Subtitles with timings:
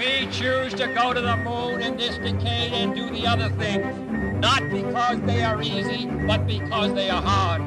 [0.00, 4.40] We choose to go to the moon in this decade and do the other thing,
[4.40, 7.60] not because they are easy, but because they are hard.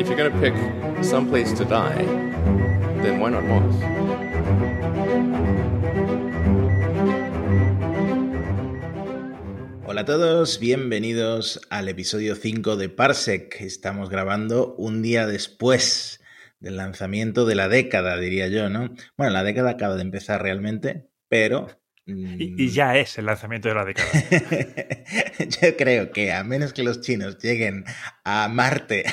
[0.00, 0.54] If you're going to pick
[1.04, 2.06] some place to die,
[3.02, 3.74] then why not Mars?
[9.84, 13.60] Hola a todos, bienvenidos al episodio 5 de Parsec.
[13.60, 16.23] Estamos grabando un día después
[16.64, 18.94] del lanzamiento de la década, diría yo, ¿no?
[19.16, 21.68] Bueno, la década acaba de empezar realmente, pero...
[22.06, 24.08] mm, Y, y ya es el lanzamiento de la década.
[25.62, 27.84] yo creo que a menos que los chinos lleguen
[28.24, 29.04] a Marte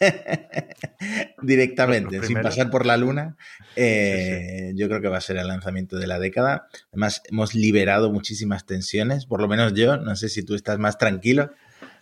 [1.42, 3.36] directamente, sin pasar por la Luna,
[3.76, 6.68] eh, yo creo que va a ser el lanzamiento de la década.
[6.92, 10.98] Además, hemos liberado muchísimas tensiones, por lo menos yo, no sé si tú estás más
[10.98, 11.52] tranquilo.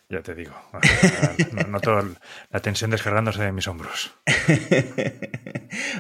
[0.08, 0.54] Ya te digo.
[1.52, 2.16] No- Noto
[2.50, 4.12] la tensión descargándose de mis hombros.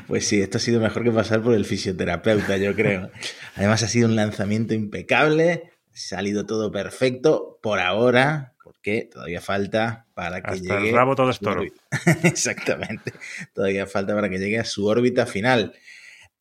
[0.06, 3.10] Pues sí, esto ha sido mejor que pasar por el fisioterapeuta, yo creo.
[3.56, 10.06] Además ha sido un lanzamiento impecable, ha salido todo perfecto por ahora, porque todavía falta
[10.14, 10.88] para que Hasta llegue...
[10.90, 11.62] el rabo todo es toro.
[12.22, 13.12] Exactamente,
[13.52, 15.74] todavía falta para que llegue a su órbita final.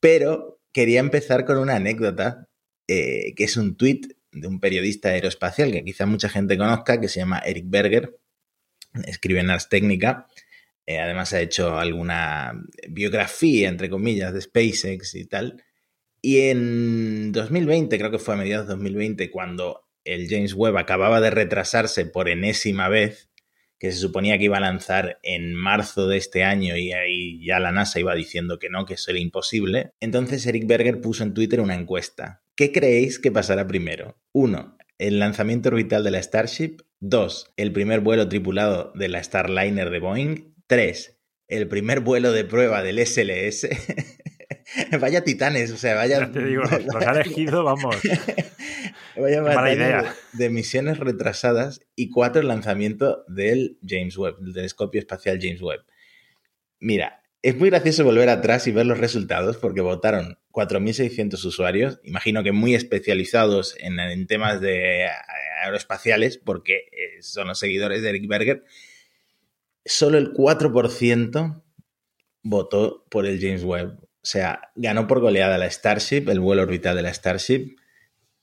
[0.00, 2.48] Pero quería empezar con una anécdota,
[2.88, 7.08] eh, que es un tuit de un periodista aeroespacial que quizá mucha gente conozca, que
[7.08, 8.18] se llama Eric Berger,
[9.04, 10.26] escribe en Ars Technica,
[10.86, 12.52] eh, además ha hecho alguna
[12.88, 15.64] biografía, entre comillas, de SpaceX y tal.
[16.22, 21.20] Y en 2020, creo que fue a mediados de 2020, cuando el James Webb acababa
[21.20, 23.30] de retrasarse por enésima vez,
[23.78, 27.58] que se suponía que iba a lanzar en marzo de este año y ahí ya
[27.58, 29.92] la NASA iba diciendo que no, que eso era imposible.
[30.00, 32.42] Entonces Eric Berger puso en Twitter una encuesta.
[32.56, 34.18] ¿Qué creéis que pasará primero?
[34.32, 36.78] Uno, el lanzamiento orbital de la Starship.
[37.00, 40.54] Dos, el primer vuelo tripulado de la Starliner de Boeing.
[40.66, 43.68] Tres, el primer vuelo de prueba del SLS.
[45.00, 46.20] vaya titanes, o sea, vaya...
[46.20, 47.94] Ya te digo, los, los ha elegido, vamos.
[49.16, 50.14] Vaya mala idea.
[50.32, 55.60] De, de misiones retrasadas y cuatro el lanzamiento del James Webb, del telescopio espacial James
[55.60, 55.84] Webb.
[56.80, 62.42] Mira, es muy gracioso volver atrás y ver los resultados porque votaron 4.600 usuarios, imagino
[62.42, 65.06] que muy especializados en, temas de
[65.62, 68.64] aeroespaciales porque eh, son los seguidores de Eric Berger.
[69.84, 71.62] Solo el 4%
[72.42, 73.98] votó por el James Webb.
[74.00, 77.76] O sea, ganó por goleada la Starship, el vuelo orbital de la Starship,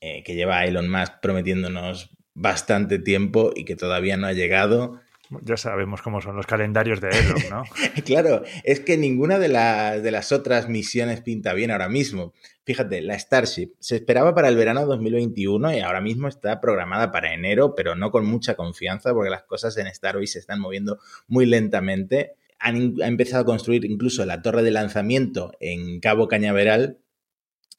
[0.00, 5.00] eh, que lleva Elon Musk prometiéndonos bastante tiempo y que todavía no ha llegado.
[5.42, 7.64] Ya sabemos cómo son los calendarios de Elon, ¿no?
[8.04, 12.34] claro, es que ninguna de, las de las otras misiones pinta bien ahora mismo.
[12.64, 17.32] Fíjate, la Starship se esperaba para el verano 2021 y ahora mismo está programada para
[17.32, 21.46] enero, pero no con mucha confianza porque las cosas en Starbase se están moviendo muy
[21.46, 22.32] lentamente.
[22.58, 26.98] Han ha empezado a construir incluso la torre de lanzamiento en Cabo Cañaveral,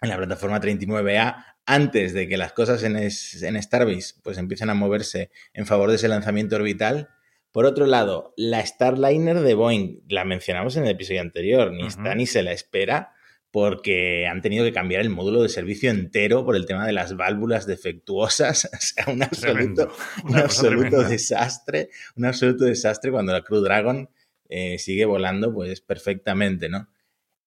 [0.02, 4.70] en la plataforma 39A, antes de que las cosas en, es- en Starbase pues empiecen
[4.70, 7.10] a moverse en favor de ese lanzamiento orbital.
[7.56, 11.88] Por otro lado, la Starliner de Boeing, la mencionamos en el episodio anterior, ni Ujú.
[11.88, 13.14] está ni se la espera
[13.50, 17.16] porque han tenido que cambiar el módulo de servicio entero por el tema de las
[17.16, 18.70] válvulas defectuosas.
[18.74, 19.90] O sea, un absoluto,
[20.26, 24.10] un desastre, un absoluto desastre cuando la Crew Dragon
[24.50, 26.90] eh, sigue volando pues perfectamente, ¿no?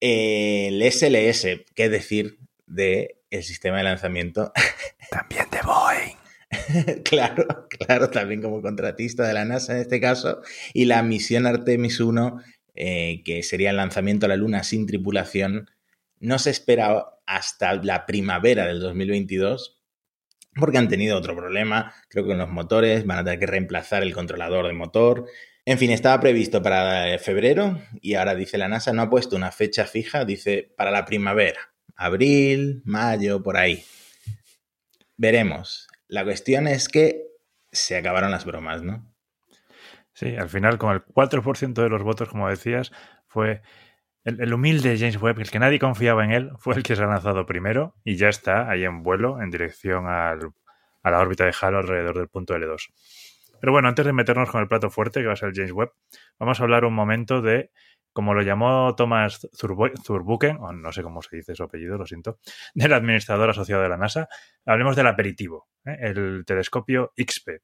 [0.01, 4.55] El SLS, ¿qué decir de el sistema de lanzamiento
[5.11, 6.18] También de Boeing.
[7.05, 10.41] claro, claro, también como contratista de la NASA en este caso,
[10.73, 12.41] y la misión Artemis 1,
[12.75, 15.71] eh, que sería el lanzamiento a la Luna sin tripulación,
[16.21, 19.79] no se espera hasta la primavera del 2022,
[20.55, 24.03] porque han tenido otro problema, creo que con los motores, van a tener que reemplazar
[24.03, 25.27] el controlador de motor.
[25.65, 29.37] En fin, estaba previsto para eh, febrero y ahora dice la NASA, no ha puesto
[29.37, 31.61] una fecha fija, dice para la primavera,
[31.95, 33.85] abril, mayo, por ahí.
[35.17, 35.89] Veremos.
[36.09, 37.27] La cuestión es que
[37.71, 39.15] se acabaron las bromas, ¿no?
[40.15, 42.91] Sí, al final, con el 4% de los votos, como decías,
[43.29, 43.63] fue
[44.25, 47.07] el, humilde James Webb, el que nadie confiaba en él, fue el que se ha
[47.07, 50.51] lanzado primero y ya está ahí en vuelo en dirección al-
[51.03, 52.89] a la órbita de Halo alrededor del punto L2.
[53.61, 55.73] Pero bueno, antes de meternos con el plato fuerte, que va a ser el James
[55.73, 55.93] Webb,
[56.39, 57.71] vamos a hablar un momento de,
[58.13, 62.07] como lo llamó Thomas Zurbu- Zurbuchen, o no sé cómo se dice su apellido, lo
[62.07, 62.39] siento,
[62.75, 64.29] del administrador asociado de la NASA,
[64.67, 65.97] hablemos del aperitivo, ¿eh?
[66.01, 67.61] el telescopio XP.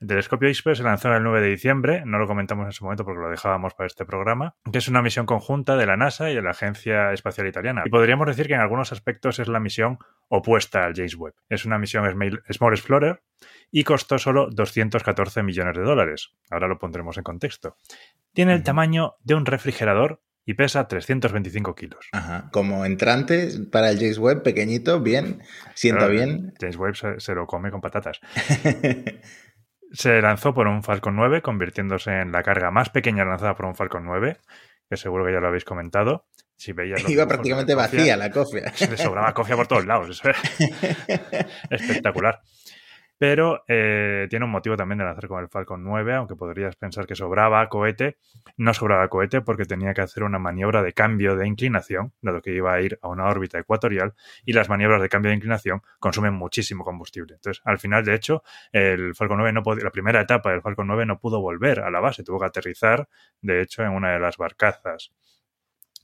[0.00, 3.04] El telescopio XP se lanzó el 9 de diciembre, no lo comentamos en su momento
[3.04, 6.34] porque lo dejábamos para este programa, que es una misión conjunta de la NASA y
[6.34, 7.82] de la Agencia Espacial Italiana.
[7.86, 9.98] Y podríamos decir que en algunos aspectos es la misión
[10.28, 11.34] opuesta al James Webb.
[11.48, 12.04] Es una misión
[12.50, 13.22] Small Explorer
[13.70, 16.32] y costó solo 214 millones de dólares.
[16.50, 17.76] Ahora lo pondremos en contexto.
[18.34, 22.06] Tiene el tamaño de un refrigerador y pesa 325 kilos.
[22.12, 22.48] Ajá.
[22.52, 25.42] Como entrante para el James Webb, pequeñito, bien,
[25.74, 26.54] sienta bien.
[26.60, 28.20] James Webb se, se lo come con patatas.
[29.92, 33.74] se lanzó por un Falcon 9, convirtiéndose en la carga más pequeña lanzada por un
[33.74, 34.38] Falcon 9,
[34.88, 36.26] que seguro que ya lo habéis comentado.
[36.56, 38.72] Si veías Iba dibujos prácticamente la cofia, vacía la cofia.
[38.90, 40.10] Le sobraba cofia por todos lados.
[40.10, 40.38] Eso era
[41.70, 42.40] espectacular.
[43.18, 47.06] Pero eh, tiene un motivo también de lanzar con el Falcon 9, aunque podrías pensar
[47.06, 48.18] que sobraba cohete.
[48.56, 52.52] No sobraba cohete porque tenía que hacer una maniobra de cambio de inclinación, dado que
[52.52, 54.14] iba a ir a una órbita ecuatorial,
[54.44, 57.34] y las maniobras de cambio de inclinación consumen muchísimo combustible.
[57.34, 58.42] Entonces, al final, de hecho,
[58.72, 62.00] el Falcon 9 no la primera etapa del Falcon 9 no pudo volver a la
[62.00, 63.08] base, tuvo que aterrizar,
[63.40, 65.12] de hecho, en una de las barcazas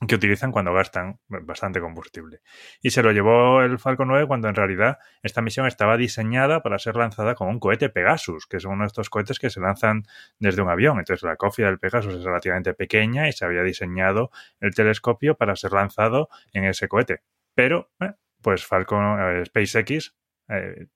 [0.07, 2.41] que utilizan cuando gastan bastante combustible.
[2.81, 6.79] Y se lo llevó el Falcon 9 cuando en realidad esta misión estaba diseñada para
[6.79, 10.03] ser lanzada con un cohete Pegasus, que es uno de estos cohetes que se lanzan
[10.39, 10.99] desde un avión.
[10.99, 15.55] Entonces la cofia del Pegasus es relativamente pequeña y se había diseñado el telescopio para
[15.55, 17.21] ser lanzado en ese cohete.
[17.55, 20.15] Pero, eh, pues Falcon eh, SpaceX
[20.49, 20.87] eh,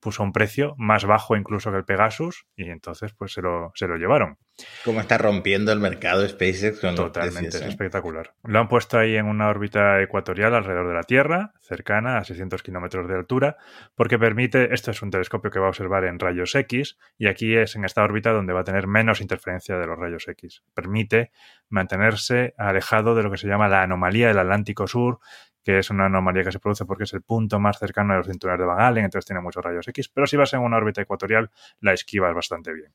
[0.00, 3.86] puso un precio más bajo incluso que el Pegasus y entonces pues se lo, se
[3.86, 4.38] lo llevaron.
[4.84, 7.68] Como está rompiendo el mercado SpaceX con Totalmente, precios, es ¿eh?
[7.70, 8.34] espectacular.
[8.42, 12.62] Lo han puesto ahí en una órbita ecuatorial alrededor de la Tierra, cercana a 600
[12.62, 13.56] kilómetros de altura,
[13.94, 17.56] porque permite, esto es un telescopio que va a observar en rayos X, y aquí
[17.56, 20.62] es en esta órbita donde va a tener menos interferencia de los rayos X.
[20.74, 21.32] Permite
[21.68, 25.20] mantenerse alejado de lo que se llama la anomalía del Atlántico Sur,
[25.62, 28.26] que es una anomalía que se produce porque es el punto más cercano a los
[28.26, 31.02] cinturones de Van Allen, entonces tiene muchos rayos X, pero si vas en una órbita
[31.02, 31.50] ecuatorial,
[31.80, 32.92] la esquivas bastante bien.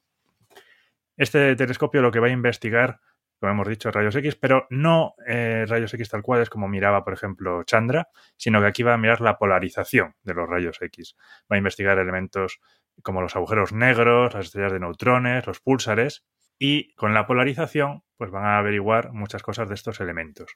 [1.15, 2.99] Este telescopio lo que va a investigar,
[3.39, 7.03] como hemos dicho, rayos X, pero no eh, rayos X tal cual es como miraba,
[7.03, 11.15] por ejemplo, Chandra, sino que aquí va a mirar la polarización de los rayos X.
[11.51, 12.59] Va a investigar elementos
[13.01, 16.23] como los agujeros negros, las estrellas de neutrones, los púlsares,
[16.59, 20.51] y con la polarización, pues van a averiguar muchas cosas de estos elementos.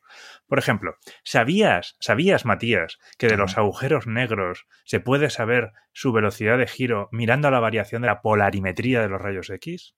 [0.47, 6.57] Por ejemplo, ¿sabías, sabías, Matías, que de los agujeros negros se puede saber su velocidad
[6.57, 9.93] de giro mirando a la variación de la polarimetría de los rayos X?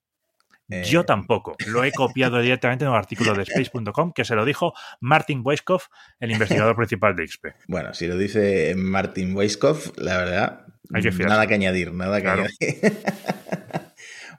[0.69, 1.55] Eh, Yo tampoco.
[1.67, 5.87] Lo he copiado directamente en un artículo de space.com que se lo dijo Martin Weiskopf,
[6.19, 7.45] el investigador principal de XP.
[7.67, 12.23] Bueno, si lo dice Martin Weiskopf, la verdad, Hay que nada que añadir, nada que
[12.23, 12.43] Claro.
[12.43, 12.93] añadir.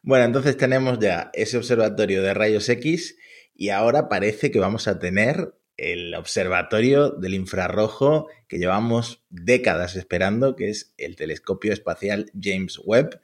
[0.04, 3.16] bueno, entonces tenemos ya ese observatorio de rayos X
[3.54, 10.56] y ahora parece que vamos a tener el observatorio del infrarrojo que llevamos décadas esperando,
[10.56, 13.22] que es el telescopio espacial James Webb,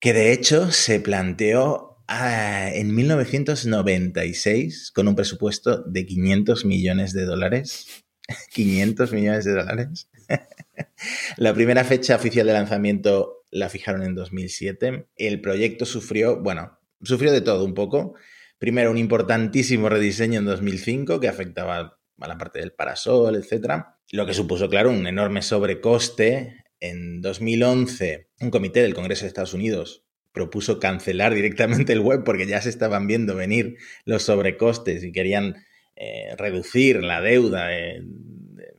[0.00, 7.26] que de hecho se planteó ah, en 1996 con un presupuesto de 500 millones de
[7.26, 8.04] dólares.
[8.54, 10.08] 500 millones de dólares.
[11.36, 15.06] la primera fecha oficial de lanzamiento la fijaron en 2007.
[15.16, 18.14] El proyecto sufrió, bueno, sufrió de todo un poco.
[18.58, 23.84] Primero, un importantísimo rediseño en 2005 que afectaba a la parte del parasol, etc.
[24.10, 26.64] Lo que supuso, claro, un enorme sobrecoste.
[26.80, 32.46] En 2011, un comité del Congreso de Estados Unidos propuso cancelar directamente el web porque
[32.46, 35.64] ya se estaban viendo venir los sobrecostes y querían
[35.94, 37.68] eh, reducir la deuda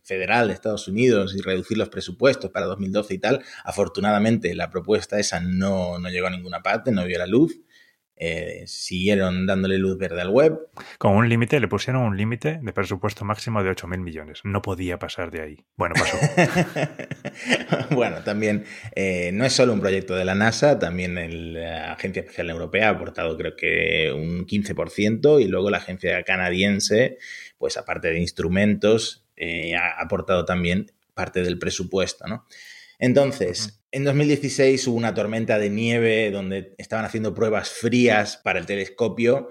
[0.06, 3.44] federal de Estados Unidos y reducir los presupuestos para 2012 y tal.
[3.64, 7.60] Afortunadamente la propuesta esa no, no llegó a ninguna parte, no vio la luz.
[8.18, 10.58] Eh, siguieron dándole luz verde al web.
[10.98, 14.40] Con un límite, le pusieron un límite de presupuesto máximo de 8.000 millones.
[14.46, 15.66] No podía pasar de ahí.
[15.76, 16.16] Bueno, pasó.
[17.92, 18.64] bueno, también
[18.96, 22.88] eh, no es solo un proyecto de la NASA, también el- la Agencia Espacial Europea
[22.88, 27.18] ha aportado creo que un 15% y luego la agencia canadiense,
[27.58, 32.46] pues aparte de instrumentos, eh, ha aportado también parte del presupuesto, ¿no?
[33.00, 38.66] Entonces, en 2016 hubo una tormenta de nieve donde estaban haciendo pruebas frías para el
[38.66, 39.50] telescopio.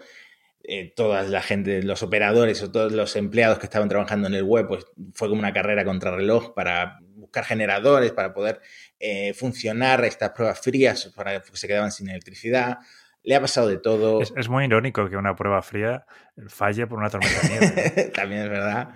[0.62, 4.44] Eh, toda la gente, los operadores o todos los empleados que estaban trabajando en el
[4.44, 8.60] web, pues fue como una carrera contrarreloj para buscar generadores, para poder
[8.98, 12.78] eh, funcionar estas pruebas frías, para que se quedaban sin electricidad.
[13.24, 14.20] Le ha pasado de todo.
[14.20, 16.06] Es, es muy irónico que una prueba fría
[16.48, 18.10] falle por una tormenta de nieve.
[18.14, 18.90] también es verdad.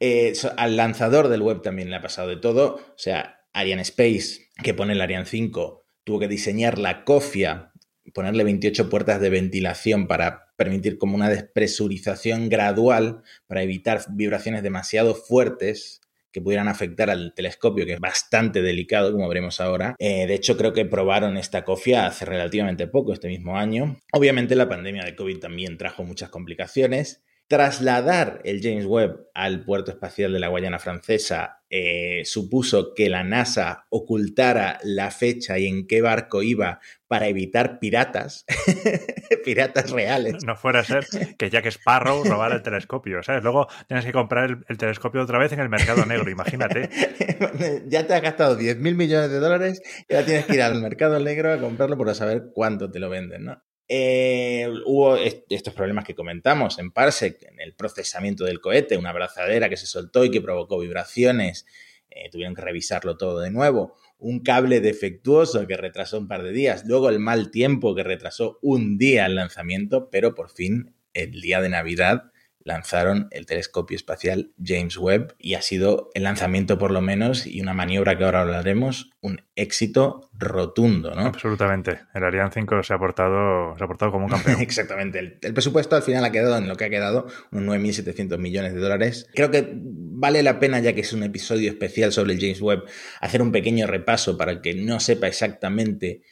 [0.00, 2.74] Eh, so- al lanzador del web también le ha pasado de todo.
[2.76, 7.72] O sea, Ariane Space, que pone el Ariane 5, tuvo que diseñar la cofia,
[8.12, 15.14] ponerle 28 puertas de ventilación para permitir como una despresurización gradual para evitar vibraciones demasiado
[15.14, 16.00] fuertes
[16.34, 19.94] que pudieran afectar al telescopio, que es bastante delicado, como veremos ahora.
[20.00, 24.00] Eh, de hecho, creo que probaron esta cofia hace relativamente poco, este mismo año.
[24.12, 27.22] Obviamente la pandemia de COVID también trajo muchas complicaciones.
[27.46, 33.24] Trasladar el James Webb al puerto espacial de la Guayana Francesa eh, supuso que la
[33.24, 36.78] NASA ocultara la fecha y en qué barco iba
[37.08, 38.44] para evitar piratas,
[39.44, 40.44] piratas reales.
[40.44, 41.04] No fuera a ser
[41.36, 43.42] que Jack Sparrow robara el telescopio, ¿sabes?
[43.42, 46.90] Luego tienes que comprar el, el telescopio otra vez en el mercado negro, imagínate.
[47.88, 50.80] ya te has gastado 10 mil millones de dólares y ahora tienes que ir al
[50.80, 53.60] mercado negro a comprarlo para saber cuánto te lo venden, ¿no?
[53.88, 59.68] Eh, hubo estos problemas que comentamos en Parsec, en el procesamiento del cohete, una abrazadera
[59.68, 61.66] que se soltó y que provocó vibraciones,
[62.10, 66.52] eh, tuvieron que revisarlo todo de nuevo, un cable defectuoso que retrasó un par de
[66.52, 71.40] días, luego el mal tiempo que retrasó un día el lanzamiento, pero por fin el
[71.40, 72.32] día de Navidad
[72.64, 77.60] lanzaron el telescopio espacial James Webb y ha sido el lanzamiento por lo menos y
[77.60, 81.26] una maniobra que ahora hablaremos, un éxito rotundo, ¿no?
[81.26, 82.00] Absolutamente.
[82.14, 84.56] El Ariane 5 se ha portado, se ha portado como un campeón.
[84.60, 85.18] Exactamente.
[85.18, 88.74] El, el, presupuesto al final ha quedado en lo que ha quedado, unos 9.700 millones
[88.74, 89.28] de dólares.
[89.34, 92.84] Creo que vale la pena, ya que es un episodio especial sobre el James Webb,
[93.20, 96.22] hacer un pequeño repaso para el que no sepa exactamente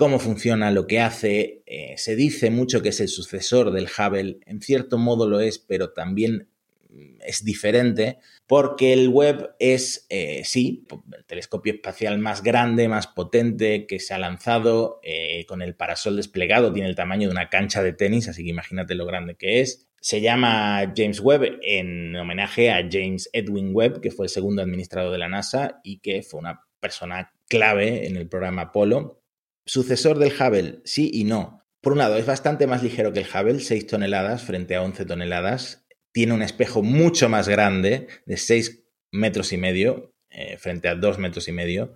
[0.00, 1.62] cómo funciona, lo que hace.
[1.66, 5.58] Eh, se dice mucho que es el sucesor del Hubble, en cierto modo lo es,
[5.58, 6.48] pero también
[6.88, 8.16] mm, es diferente,
[8.46, 14.14] porque el Webb es, eh, sí, el telescopio espacial más grande, más potente que se
[14.14, 18.26] ha lanzado, eh, con el parasol desplegado, tiene el tamaño de una cancha de tenis,
[18.26, 19.86] así que imagínate lo grande que es.
[20.00, 25.12] Se llama James Webb en homenaje a James Edwin Webb, que fue el segundo administrador
[25.12, 29.19] de la NASA y que fue una persona clave en el programa Apolo
[29.64, 31.64] Sucesor del Hubble, sí y no.
[31.80, 35.06] Por un lado, es bastante más ligero que el Hubble, 6 toneladas frente a 11
[35.06, 35.86] toneladas.
[36.12, 41.18] Tiene un espejo mucho más grande, de 6 metros y medio, eh, frente a 2
[41.18, 41.94] metros y medio.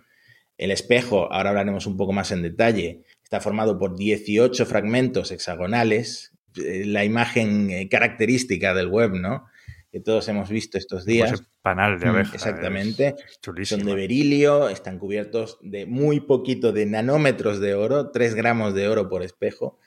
[0.56, 6.32] El espejo, ahora hablaremos un poco más en detalle, está formado por 18 fragmentos hexagonales,
[6.56, 9.46] eh, la imagen eh, característica del web, ¿no?
[9.94, 11.30] Que todos hemos visto estos días.
[11.30, 12.34] Pues panal de mm, abeja.
[12.34, 13.14] Exactamente.
[13.62, 18.88] Son de berilio, están cubiertos de muy poquito de nanómetros de oro, 3 gramos de
[18.88, 19.78] oro por espejo.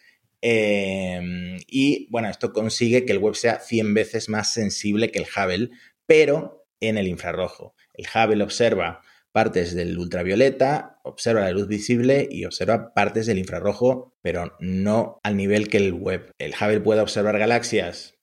[0.41, 5.25] Eh, y bueno, esto consigue que el web sea 100 veces más sensible que el
[5.25, 5.71] Hubble,
[6.05, 7.75] pero en el infrarrojo.
[7.93, 9.01] El Hubble observa
[9.33, 15.35] partes del ultravioleta, observa la luz visible y observa partes del infrarrojo, pero no al
[15.35, 16.31] nivel que el web.
[16.37, 18.16] El Hubble puede observar galaxias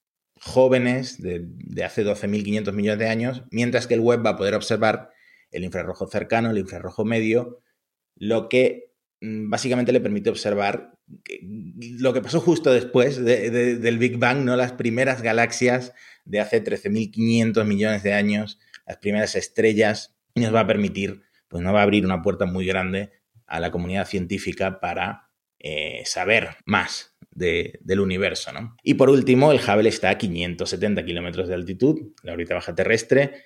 [0.45, 5.09] jóvenes de, hace 12.500 millones de años, mientras que el web va a poder observar
[5.49, 7.61] el infrarrojo cercano, el infrarrojo medio,
[8.15, 10.99] lo que mm, básicamente le permite observar
[11.99, 14.55] lo que pasó justo después del Big Bang, ¿no?
[14.55, 15.93] Las primeras galaxias
[16.25, 21.63] de hace 13.500 millones de años, las primeras estrellas, y nos va a permitir, pues
[21.63, 23.11] nos va a abrir una puerta muy grande
[23.45, 25.24] a la comunidad científica para
[25.59, 28.51] eh, saber más del universo.
[28.53, 28.75] ¿no?
[28.81, 33.43] Y por último, el Hubble está a 570 kilómetros de altitud, la órbita baja terrestre.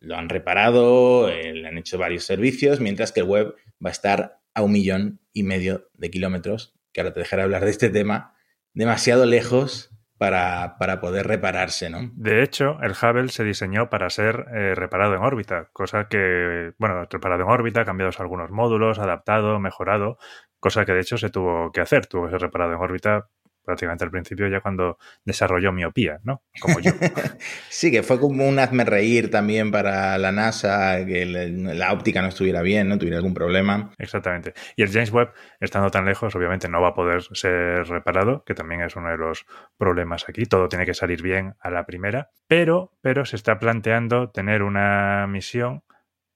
[0.00, 3.92] Lo han reparado, eh, le han hecho varios servicios, mientras que el Webb va a
[3.92, 7.90] estar a un millón y medio de kilómetros, que ahora te dejaré hablar de este
[7.90, 8.34] tema,
[8.74, 12.10] demasiado lejos para, para, poder repararse, ¿no?
[12.14, 17.06] De hecho, el Hubble se diseñó para ser eh, reparado en órbita, cosa que, bueno,
[17.08, 20.18] reparado en órbita, cambiados algunos módulos, adaptado, mejorado,
[20.60, 23.28] cosa que de hecho se tuvo que hacer, tuvo que ser reparado en órbita
[23.68, 24.96] prácticamente al principio ya cuando
[25.26, 26.42] desarrolló miopía, ¿no?
[26.58, 26.90] Como yo.
[27.68, 32.28] sí, que fue como un hazme reír también para la NASA, que la óptica no
[32.28, 33.92] estuviera bien, no tuviera algún problema.
[33.98, 34.54] Exactamente.
[34.74, 38.54] Y el James Webb, estando tan lejos, obviamente no va a poder ser reparado, que
[38.54, 39.44] también es uno de los
[39.76, 40.46] problemas aquí.
[40.46, 45.26] Todo tiene que salir bien a la primera, pero, pero se está planteando tener una
[45.28, 45.82] misión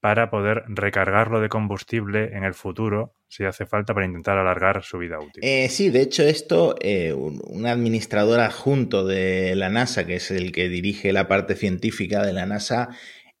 [0.03, 4.97] para poder recargarlo de combustible en el futuro si hace falta para intentar alargar su
[4.97, 5.41] vida útil.
[5.41, 10.51] Eh, sí, de hecho esto, eh, un, administrador adjunto de la NASA, que es el
[10.51, 12.89] que dirige la parte científica de la NASA,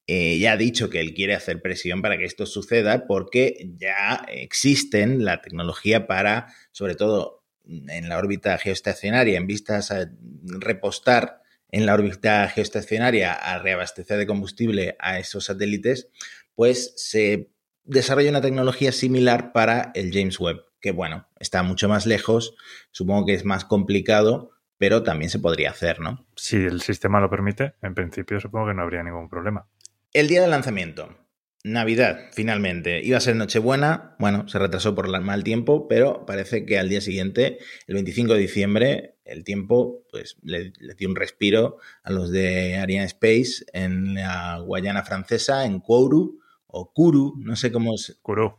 [0.07, 4.25] eh, ya ha dicho que él quiere hacer presión para que esto suceda porque ya
[4.29, 10.09] existen la tecnología para, sobre todo en la órbita geoestacionaria, en vistas a
[10.45, 11.43] repostar
[11.73, 16.07] en la órbita geoestacionaria a reabastecer de combustible a esos satélites,
[16.55, 17.51] pues se
[17.83, 22.55] desarrolla una tecnología similar para el James Webb, que bueno, está mucho más lejos,
[22.91, 26.25] supongo que es más complicado, pero también se podría hacer, ¿no?
[26.35, 29.67] Si el sistema lo permite, en principio supongo que no habría ningún problema.
[30.13, 31.17] El día del lanzamiento.
[31.65, 33.01] Navidad, finalmente.
[33.01, 36.89] Iba a ser Nochebuena, bueno, se retrasó por el mal tiempo, pero parece que al
[36.89, 37.57] día siguiente,
[37.87, 42.75] el 25 de diciembre, el tiempo pues le, le dio un respiro a los de
[42.75, 46.42] Ariane Space en la Guayana francesa, en Kourou,
[46.75, 48.19] o Kuru, no sé cómo es.
[48.21, 48.57] Kuru,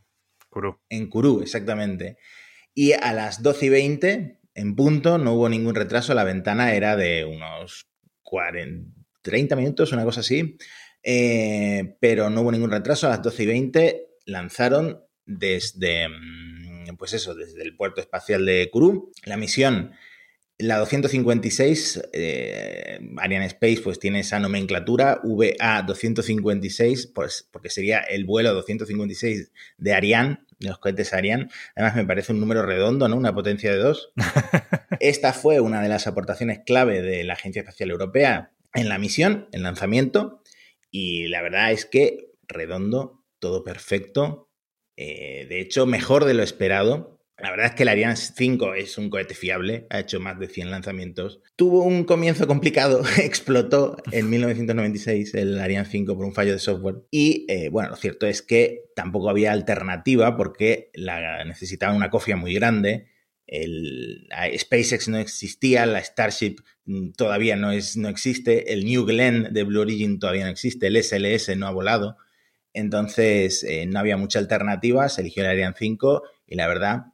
[0.88, 2.16] En Kuru, exactamente.
[2.72, 6.96] Y a las 12 y 20, en punto, no hubo ningún retraso, la ventana era
[6.96, 7.88] de unos
[8.22, 8.88] 40,
[9.20, 10.56] 30 minutos, una cosa así.
[11.02, 13.08] Eh, pero no hubo ningún retraso.
[13.08, 18.70] A las 12 y 20 lanzaron desde, mm, pues eso, desde el puerto espacial de
[18.70, 19.10] Kourou.
[19.24, 19.90] La misión,
[20.58, 28.54] la 256, eh, Ariane Space, pues tiene esa nomenclatura, VA256, pues porque sería el vuelo
[28.54, 31.48] 256 de Ariane, de los cohetes Ariane.
[31.74, 33.16] Además me parece un número redondo, ¿no?
[33.16, 34.12] Una potencia de dos.
[35.00, 39.48] Esta fue una de las aportaciones clave de la Agencia Espacial Europea en la misión,
[39.52, 40.42] el lanzamiento,
[40.90, 44.50] y la verdad es que redondo, todo perfecto,
[44.96, 47.13] eh, de hecho, mejor de lo esperado.
[47.36, 50.46] La verdad es que el Ariane 5 es un cohete fiable, ha hecho más de
[50.46, 51.40] 100 lanzamientos.
[51.56, 57.02] Tuvo un comienzo complicado, explotó en 1996 el Ariane 5 por un fallo de software.
[57.10, 62.36] Y eh, bueno, lo cierto es que tampoco había alternativa porque la, necesitaban una cofia
[62.36, 63.08] muy grande.
[63.48, 69.48] El, SpaceX no existía, la Starship mm, todavía no, es, no existe, el New Glenn
[69.52, 72.16] de Blue Origin todavía no existe, el SLS no ha volado.
[72.72, 77.13] Entonces eh, no había mucha alternativa, se eligió el Ariane 5 y la verdad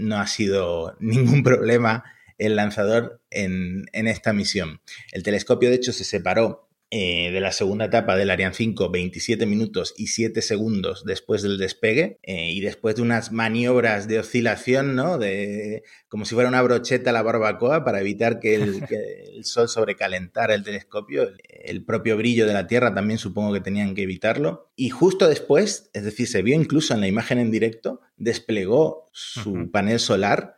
[0.00, 2.04] no ha sido ningún problema
[2.38, 4.80] el lanzador en, en esta misión.
[5.12, 9.46] El telescopio de hecho se separó eh, de la segunda etapa del Ariane 5, 27
[9.46, 14.96] minutos y 7 segundos después del despegue, eh, y después de unas maniobras de oscilación,
[14.96, 15.16] ¿no?
[15.16, 18.82] De, como si fuera una brocheta a la barbacoa para evitar que el,
[19.44, 21.30] sol sobrecalentara el telescopio.
[21.48, 24.72] El, propio brillo de la Tierra también supongo que tenían que evitarlo.
[24.74, 29.70] Y justo después, es decir, se vio incluso en la imagen en directo, desplegó su
[29.70, 30.56] panel solar,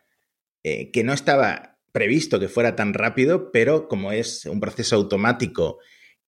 [0.63, 5.79] eh, que no estaba previsto que fuera tan rápido, pero como es un proceso automático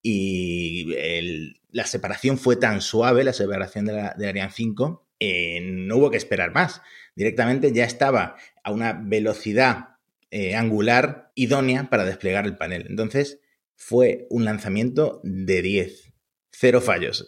[0.07, 6.11] y la separación fue tan suave, la separación de, la, Ariane 5, eh, no hubo
[6.11, 6.83] que esperar más.
[7.15, 9.97] Directamente ya estaba a una velocidad
[10.29, 12.85] eh, angular idónea para desplegar el panel.
[12.87, 13.39] Entonces
[13.75, 16.13] fue un lanzamiento de 10,
[16.51, 17.25] cero fallos.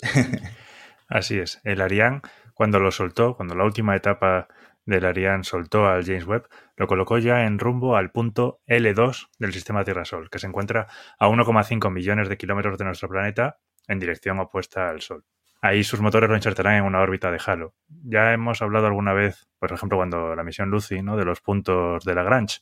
[1.08, 2.22] Así es, el Ariane
[2.54, 4.50] cuando lo soltó, cuando la última etapa
[4.88, 9.54] del Ariane soltó al James Webb, lo colocó ya en rumbo al punto L2 del
[9.54, 10.88] sistema Tierra-Sol, que se encuentra
[11.20, 15.26] a 1,5 millones de kilómetros de nuestro planeta en dirección opuesta al Sol.
[15.62, 17.76] Ahí sus motores lo insertarán en una órbita de halo.
[17.88, 21.18] Ya hemos hablado alguna vez, por ejemplo, cuando la misión Lucy, ¿no?
[21.18, 22.62] de los puntos de Lagrange.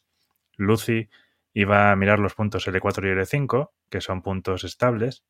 [0.57, 1.09] Lucy
[1.53, 5.23] iba a mirar los puntos L4 y L5, que son puntos estables,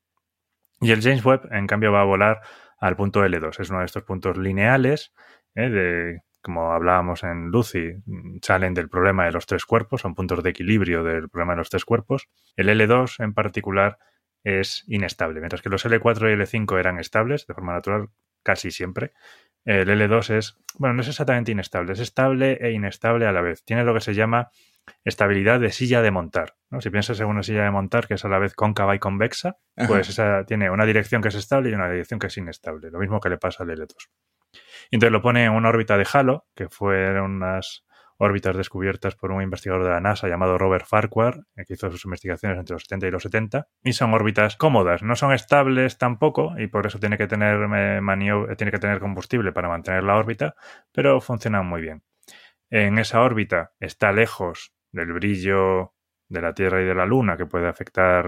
[0.80, 2.42] y el James Webb, en cambio, va a volar
[2.80, 3.60] al punto L2.
[3.60, 5.14] Es uno de estos puntos lineales
[5.56, 5.70] ¿eh?
[5.70, 7.96] de como hablábamos en Lucy,
[8.44, 11.72] salen del problema de los tres cuerpos, son puntos de equilibrio del problema de los
[11.72, 12.30] tres cuerpos.
[12.56, 13.98] El L2 en particular
[14.44, 18.10] es inestable, mientras que los L4 y L5 eran estables de forma natural
[18.44, 19.14] casi siempre.
[19.64, 23.64] El L2 es, bueno, no es exactamente inestable, es estable e inestable a la vez.
[23.66, 24.52] Tiene lo que se llama
[25.04, 26.58] estabilidad de silla de montar.
[26.80, 29.58] Si piensas en una silla de montar que es a la vez cóncava y convexa,
[29.88, 32.92] pues esa tiene una dirección que es estable y una dirección que es inestable.
[32.92, 33.96] Lo mismo que le pasa al L2.
[34.92, 37.86] Entonces lo pone en una órbita de Halo, que fueron unas
[38.18, 42.58] órbitas descubiertas por un investigador de la NASA llamado Robert Farquhar, que hizo sus investigaciones
[42.58, 46.68] entre los 70 y los 70, y son órbitas cómodas, no son estables tampoco, y
[46.68, 50.56] por eso tiene que tener, eh, tiene que tener combustible para mantener la órbita,
[50.92, 52.04] pero funcionan muy bien.
[52.70, 55.94] En esa órbita está lejos del brillo
[56.30, 58.26] de la Tierra y de la Luna, que puede afectar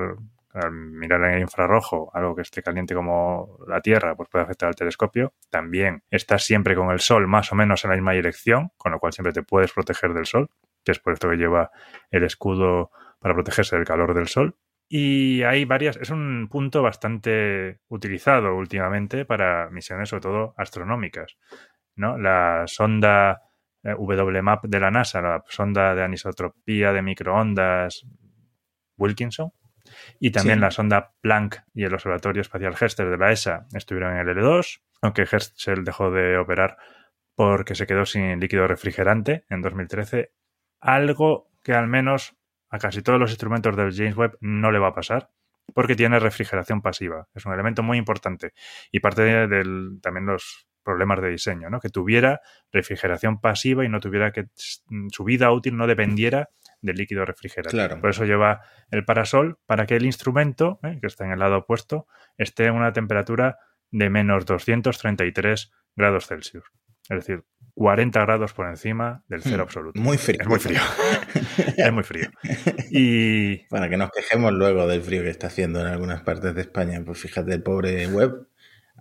[0.53, 4.69] al mirar en el infrarrojo algo que esté caliente como la Tierra, pues puede afectar
[4.69, 5.33] al telescopio.
[5.49, 8.99] También estás siempre con el Sol más o menos en la misma dirección, con lo
[8.99, 10.49] cual siempre te puedes proteger del Sol,
[10.83, 11.71] que es por esto que lleva
[12.11, 14.55] el escudo para protegerse del calor del Sol.
[14.89, 21.37] Y hay varias, es un punto bastante utilizado últimamente para misiones, sobre todo astronómicas.
[21.95, 22.17] ¿no?
[22.17, 23.41] La sonda
[23.83, 28.05] eh, WMAP de la NASA, la sonda de anisotropía de microondas
[28.97, 29.51] Wilkinson,
[30.19, 34.27] y también la sonda Planck y el Observatorio Espacial Herschel de la ESA estuvieron en
[34.27, 36.77] el L2, aunque Herschel dejó de operar
[37.35, 40.31] porque se quedó sin líquido refrigerante en 2013.
[40.81, 42.35] Algo que al menos
[42.69, 45.29] a casi todos los instrumentos del James Webb no le va a pasar,
[45.73, 47.27] porque tiene refrigeración pasiva.
[47.33, 48.53] Es un elemento muy importante.
[48.91, 51.79] Y parte de, del, también los problemas de diseño, ¿no?
[51.79, 52.39] Que tuviera
[52.71, 56.49] refrigeración pasiva y no tuviera que su vida útil no dependiera
[56.81, 57.97] del líquido refrigerante.
[57.97, 58.61] Por eso lleva
[58.91, 62.75] el parasol para que el instrumento, eh, que está en el lado opuesto, esté en
[62.75, 63.57] una temperatura
[63.91, 66.65] de menos 233 grados Celsius.
[67.09, 69.61] Es decir, 40 grados por encima del cero hmm.
[69.61, 70.01] absoluto.
[70.01, 70.41] Muy frío.
[70.41, 70.79] Es muy frío.
[71.77, 72.29] es muy frío.
[72.91, 73.57] Y...
[73.67, 77.01] Para que nos quejemos luego del frío que está haciendo en algunas partes de España,
[77.05, 78.47] pues fíjate, el pobre web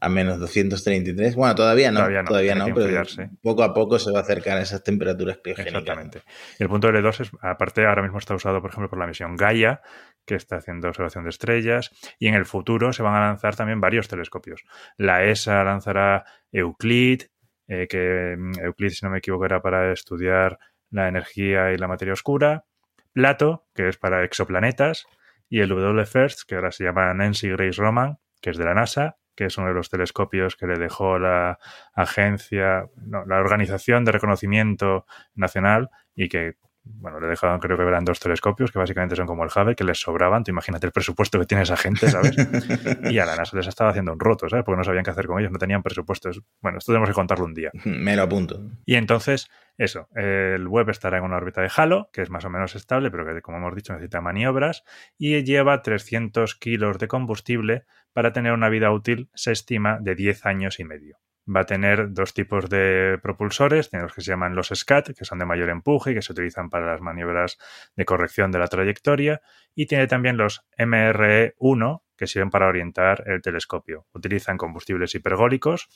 [0.00, 1.34] a menos 233.
[1.34, 3.04] Bueno, todavía no, Todavía no, todavía no, pero
[3.42, 5.80] poco a poco se va a acercar a esas temperaturas criogénicas.
[5.80, 6.22] Exactamente.
[6.58, 9.36] Y el punto L2 es, aparte, ahora mismo está usado, por ejemplo, por la misión
[9.36, 9.80] Gaia,
[10.26, 13.80] que está haciendo observación de estrellas, y en el futuro se van a lanzar también
[13.80, 14.62] varios telescopios.
[14.96, 17.22] La ESA lanzará Euclid,
[17.68, 20.58] eh, que mm, Euclid, si no me equivoco, era para estudiar
[20.90, 22.64] la energía y la materia oscura.
[23.12, 25.06] Plato, que es para exoplanetas,
[25.48, 29.16] y el WFIRST, que ahora se llama Nancy Grace Roman, que es de la NASA,
[29.36, 31.58] que es uno de los telescopios que le dejó la
[31.94, 38.04] agencia, no, la Organización de Reconocimiento Nacional y que, bueno, le dejaron, creo que eran
[38.04, 40.44] dos telescopios, que básicamente son como el Hubble, que les sobraban.
[40.44, 42.34] Tú imagínate el presupuesto que tiene esa gente, ¿sabes?
[43.10, 44.64] y a la NASA les estaba haciendo un roto, ¿sabes?
[44.64, 46.42] Porque no sabían qué hacer con ellos, no tenían presupuestos.
[46.60, 47.70] Bueno, esto tenemos que contarlo un día.
[47.84, 48.60] Me lo apunto.
[48.84, 52.50] Y entonces, eso, el web estará en una órbita de Halo, que es más o
[52.50, 54.84] menos estable, pero que, como hemos dicho, necesita maniobras,
[55.18, 60.46] y lleva 300 kilos de combustible para tener una vida útil, se estima, de 10
[60.46, 61.18] años y medio.
[61.48, 65.38] Va a tener dos tipos de propulsores, los que se llaman los SCAT, que son
[65.38, 67.58] de mayor empuje y que se utilizan para las maniobras
[67.94, 69.42] de corrección de la trayectoria,
[69.74, 74.06] y tiene también los MRE-1, que sirven para orientar el telescopio.
[74.14, 75.88] Utilizan combustibles hipergólicos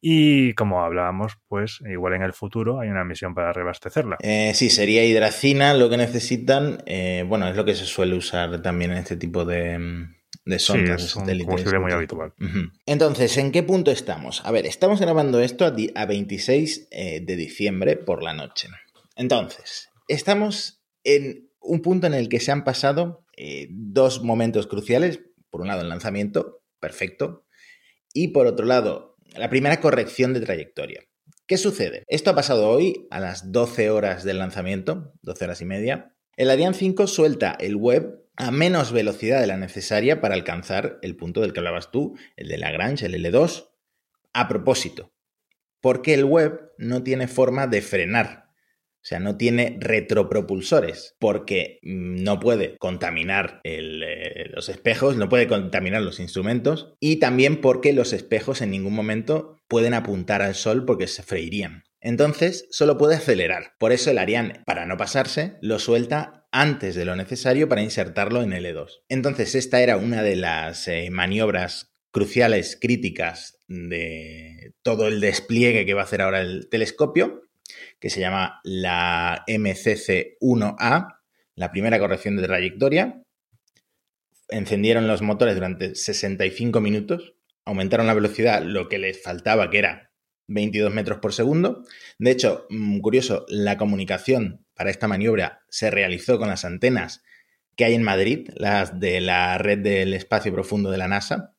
[0.00, 4.18] y como hablábamos, pues igual en el futuro hay una misión para reabastecerla.
[4.20, 6.78] Eh, sí, sería hidracina lo que necesitan.
[6.86, 10.58] Eh, bueno, es lo que se suele usar también en este tipo de, mm, de
[10.58, 11.00] Sí, sondas.
[11.00, 12.32] de es un combustible muy habitual.
[12.84, 14.44] Entonces, ¿en qué punto estamos?
[14.44, 18.68] A ver, estamos grabando esto a, a 26 eh, de diciembre por la noche.
[19.16, 23.24] Entonces, estamos en un punto en el que se han pasado
[23.70, 25.20] dos momentos cruciales.
[25.50, 27.44] Por un lado, el lanzamiento, perfecto.
[28.12, 31.02] Y por otro lado, la primera corrección de trayectoria.
[31.46, 32.02] ¿Qué sucede?
[32.08, 36.12] Esto ha pasado hoy a las 12 horas del lanzamiento, 12 horas y media.
[36.36, 41.16] El Ariane 5 suelta el web a menos velocidad de la necesaria para alcanzar el
[41.16, 43.70] punto del que hablabas tú, el de Lagrange, el L2,
[44.32, 45.12] a propósito,
[45.80, 48.45] porque el web no tiene forma de frenar,
[49.06, 55.46] o sea, no tiene retropropulsores, porque mm, no puede contaminar eh, los espejos, no puede
[55.46, 60.84] contaminar los instrumentos, y también porque los espejos en ningún momento pueden apuntar al sol
[60.84, 61.84] porque se freirían.
[62.00, 63.74] Entonces, solo puede acelerar.
[63.78, 68.42] Por eso el Ariane, para no pasarse, lo suelta antes de lo necesario para insertarlo
[68.42, 69.04] en L2.
[69.08, 75.94] Entonces, esta era una de las eh, maniobras cruciales, críticas de todo el despliegue que
[75.94, 77.45] va a hacer ahora el telescopio,
[78.00, 81.18] que se llama la MCC-1A,
[81.54, 83.22] la primera corrección de trayectoria.
[84.48, 90.12] Encendieron los motores durante 65 minutos, aumentaron la velocidad, lo que les faltaba, que era
[90.48, 91.82] 22 metros por segundo.
[92.18, 97.22] De hecho, mm, curioso, la comunicación para esta maniobra se realizó con las antenas
[97.76, 101.54] que hay en Madrid, las de la red del espacio profundo de la NASA.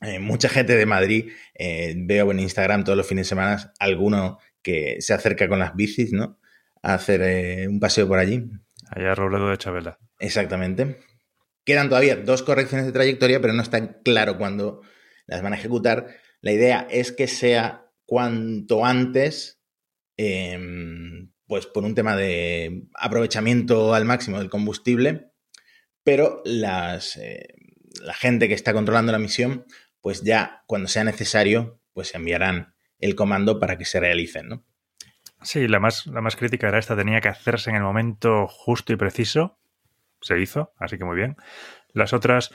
[0.00, 4.38] Eh, mucha gente de Madrid, eh, veo en Instagram todos los fines de semana, alguno
[4.62, 6.38] que se acerca con las bicis, ¿no?
[6.82, 8.44] A hacer eh, un paseo por allí.
[8.90, 9.98] Allá Robledo de Chabela.
[10.18, 10.98] Exactamente.
[11.64, 14.82] Quedan todavía dos correcciones de trayectoria, pero no está claro cuándo
[15.26, 16.08] las van a ejecutar.
[16.40, 19.60] La idea es que sea cuanto antes,
[20.16, 20.58] eh,
[21.46, 25.32] pues por un tema de aprovechamiento al máximo del combustible,
[26.04, 27.48] pero las, eh,
[28.02, 29.66] la gente que está controlando la misión,
[30.00, 34.64] pues ya cuando sea necesario, pues enviarán el comando para que se realicen, ¿no?
[35.42, 38.92] Sí, la más, la más crítica era esta, tenía que hacerse en el momento justo
[38.92, 39.58] y preciso.
[40.20, 41.36] Se hizo, así que muy bien.
[41.92, 42.50] Las otras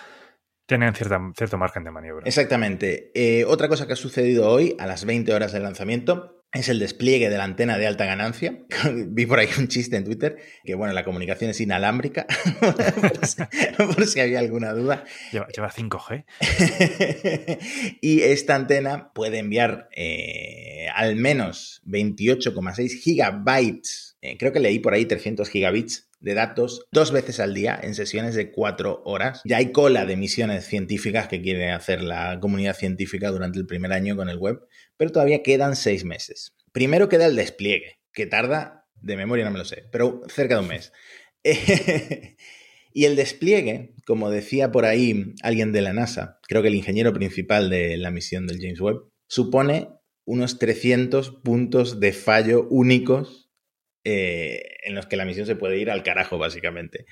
[0.65, 2.25] tienen cierta, cierto margen de maniobra.
[2.25, 3.11] Exactamente.
[3.15, 6.79] Eh, otra cosa que ha sucedido hoy, a las 20 horas del lanzamiento, es el
[6.79, 8.59] despliegue de la antena de alta ganancia.
[9.07, 12.27] Vi por ahí un chiste en Twitter que, bueno, la comunicación es inalámbrica,
[12.59, 13.43] por, si,
[13.77, 15.03] por, si, había alguna duda.
[15.31, 16.25] Lleva, lleva 5G.
[18.01, 24.93] y esta antena puede enviar eh, al menos 28,6 gigabytes, eh, creo que leí por
[24.93, 29.41] ahí 300 gigabits de datos dos veces al día en sesiones de cuatro horas.
[29.43, 33.91] Ya hay cola de misiones científicas que quiere hacer la comunidad científica durante el primer
[33.91, 34.65] año con el web,
[34.97, 36.55] pero todavía quedan seis meses.
[36.71, 40.61] Primero queda el despliegue, que tarda, de memoria no me lo sé, pero cerca de
[40.61, 40.91] un mes.
[42.93, 47.13] y el despliegue, como decía por ahí alguien de la NASA, creo que el ingeniero
[47.13, 49.89] principal de la misión del James Webb, supone
[50.25, 53.51] unos 300 puntos de fallo únicos
[54.05, 57.05] eh, en los que la misión se puede ir al carajo, básicamente.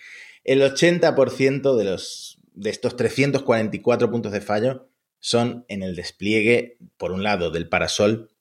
[0.43, 4.90] El 80% de, los, de estos 344 puntos de fallo
[5.21, 8.31] son en el despliegue, por un lado, del parasol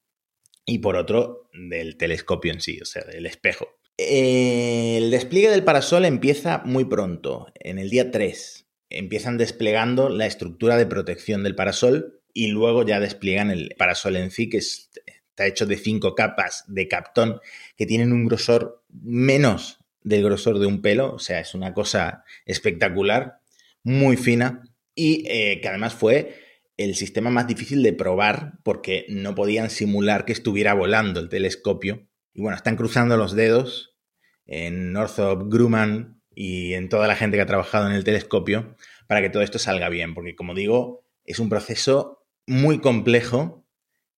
[0.67, 3.69] y por otro, del telescopio en sí, o sea, del espejo.
[3.97, 8.67] El despliegue del parasol empieza muy pronto, en el día 3.
[8.89, 14.31] Empiezan desplegando la estructura de protección del parasol y luego ya despliegan el parasol en
[14.31, 17.41] sí, que está hecho de cinco capas de captón
[17.77, 22.25] que tienen un grosor menos del grosor de un pelo, o sea, es una cosa
[22.47, 23.41] espectacular,
[23.83, 24.63] muy fina
[24.95, 26.50] y eh, que además fue
[26.85, 32.09] el sistema más difícil de probar porque no podían simular que estuviera volando el telescopio.
[32.33, 33.99] Y bueno, están cruzando los dedos
[34.47, 39.21] en Northrop Grumman y en toda la gente que ha trabajado en el telescopio para
[39.21, 43.67] que todo esto salga bien, porque como digo, es un proceso muy complejo.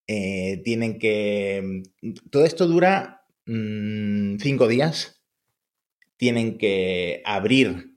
[0.07, 1.83] Eh, tienen que...
[2.31, 5.25] Todo esto dura mm, cinco días.
[6.17, 7.97] Tienen que abrir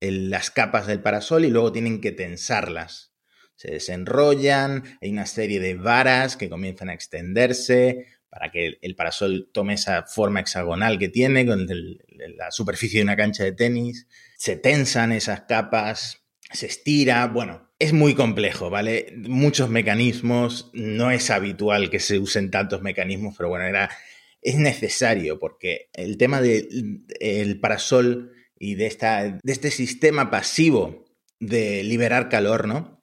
[0.00, 3.15] las capas del parasol y luego tienen que tensarlas.
[3.56, 9.48] Se desenrollan, hay una serie de varas que comienzan a extenderse para que el parasol
[9.52, 14.06] tome esa forma hexagonal que tiene con la superficie de una cancha de tenis.
[14.36, 19.14] Se tensan esas capas, se estira, bueno, es muy complejo, ¿vale?
[19.16, 23.90] Muchos mecanismos, no es habitual que se usen tantos mecanismos, pero bueno, era,
[24.42, 31.06] es necesario porque el tema del parasol y de, esta, de este sistema pasivo
[31.40, 32.95] de liberar calor, ¿no?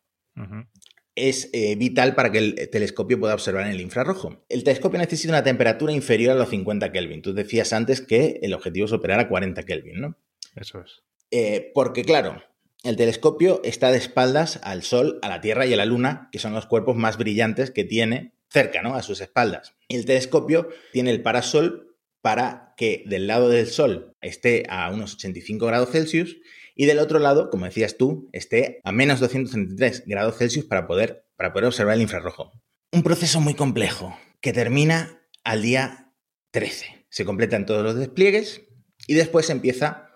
[1.15, 4.43] Es eh, vital para que el telescopio pueda observar en el infrarrojo.
[4.49, 7.21] El telescopio necesita una temperatura inferior a los 50 Kelvin.
[7.21, 10.17] Tú decías antes que el objetivo es operar a 40 Kelvin, ¿no?
[10.55, 11.03] Eso es.
[11.29, 12.41] Eh, porque, claro,
[12.83, 16.39] el telescopio está de espaldas al Sol, a la Tierra y a la Luna, que
[16.39, 18.95] son los cuerpos más brillantes que tiene cerca, ¿no?
[18.95, 19.75] A sus espaldas.
[19.87, 25.15] Y el telescopio tiene el parasol para que del lado del Sol esté a unos
[25.15, 26.37] 85 grados Celsius
[26.75, 31.27] y del otro lado, como decías tú, esté a menos 233 grados Celsius para poder,
[31.35, 32.51] para poder observar el infrarrojo.
[32.91, 36.13] Un proceso muy complejo que termina al día
[36.51, 37.07] 13.
[37.09, 38.63] Se completan todos los despliegues
[39.07, 40.09] y después empieza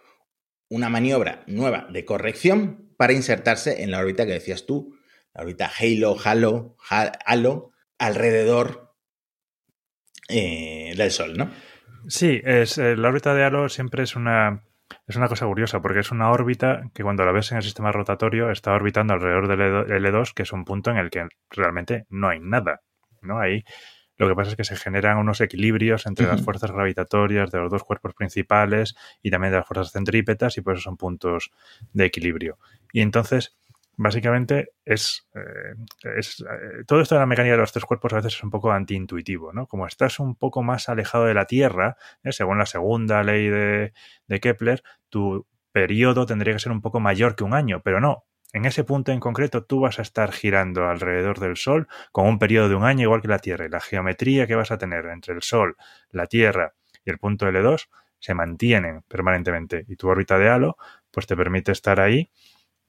[0.70, 4.98] una maniobra nueva de corrección para insertarse en la órbita que decías tú,
[5.34, 6.76] la órbita Halo, Halo,
[7.26, 8.96] Halo, alrededor
[10.30, 11.52] eh, del Sol, ¿no?
[12.08, 14.64] Sí, es, eh, la órbita de Halo siempre es una,
[15.08, 17.92] es una cosa curiosa porque es una órbita que cuando la ves en el sistema
[17.92, 22.30] rotatorio está orbitando alrededor del L2, que es un punto en el que realmente no
[22.30, 22.82] hay nada.
[23.22, 23.40] ¿no?
[23.40, 23.64] Ahí
[24.18, 27.72] lo que pasa es que se generan unos equilibrios entre las fuerzas gravitatorias de los
[27.72, 31.52] dos cuerpos principales y también de las fuerzas centrípetas y por eso son puntos
[31.94, 32.58] de equilibrio.
[32.92, 33.56] Y entonces
[33.98, 35.74] básicamente es, eh,
[36.06, 38.72] eh, todo esto de la mecánica de los tres cuerpos a veces es un poco
[38.72, 39.68] antiintuitivo, ¿no?
[39.68, 42.32] Como estás un poco más alejado de la Tierra, ¿eh?
[42.32, 43.92] según la segunda ley de,
[44.40, 48.26] Kepler, tu periodo tendría que ser un poco mayor que un año, pero no.
[48.54, 52.40] En ese punto en concreto tú vas a estar girando alrededor del Sol con un
[52.40, 55.06] periodo de un año igual que la Tierra y la geometría que vas a tener
[55.08, 55.76] entre el Sol,
[56.12, 60.78] la Tierra y el punto L2 se mantienen permanentemente y tu órbita de halo
[61.12, 62.32] pues te permite estar ahí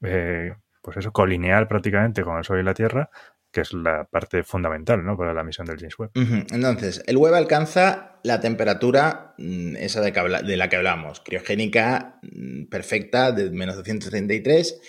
[0.02, 0.54] eh,
[0.88, 3.10] pues eso, colineal prácticamente con el Sol y la Tierra,
[3.52, 5.18] que es la parte fundamental ¿no?
[5.18, 6.12] para la misión del James Webb.
[6.50, 13.32] Entonces, el Webb alcanza la temperatura, mm, esa de, la que hablamos, criogénica mm, perfecta
[13.32, 14.80] de menos 233,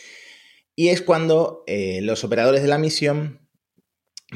[0.73, 3.49] y es cuando eh, los operadores de la misión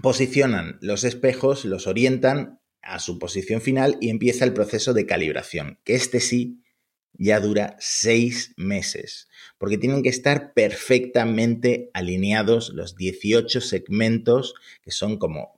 [0.01, 5.79] posicionan los espejos, los orientan a su posición final y empieza el proceso de calibración,
[5.85, 6.61] que este sí
[7.13, 15.17] ya dura seis meses, porque tienen que estar perfectamente alineados los 18 segmentos, que son
[15.17, 15.55] como,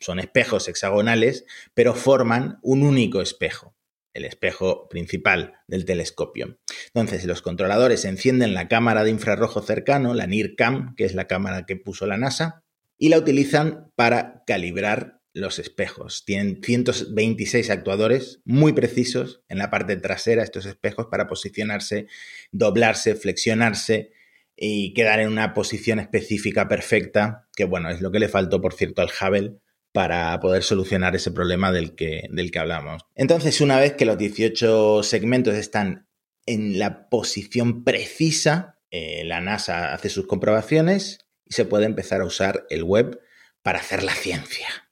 [0.00, 3.74] son espejos hexagonales, pero forman un único espejo,
[4.12, 6.58] el espejo principal del telescopio.
[6.86, 11.66] Entonces, los controladores encienden la cámara de infrarrojo cercano, la NIRCam, que es la cámara
[11.66, 12.62] que puso la NASA,
[12.96, 16.24] y la utilizan para calibrar los espejos.
[16.24, 22.06] Tienen 126 actuadores muy precisos en la parte trasera, estos espejos, para posicionarse,
[22.52, 24.12] doblarse, flexionarse
[24.56, 28.74] y quedar en una posición específica perfecta, que bueno, es lo que le faltó, por
[28.74, 29.58] cierto, al Hubble
[29.92, 33.02] para poder solucionar ese problema del que, del que hablamos.
[33.14, 36.08] Entonces, una vez que los 18 segmentos están
[36.46, 42.26] en la posición precisa, eh, la NASA hace sus comprobaciones y se puede empezar a
[42.26, 43.20] usar el web
[43.62, 44.83] para hacer la ciencia.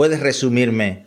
[0.00, 1.04] ¿Puedes resumirme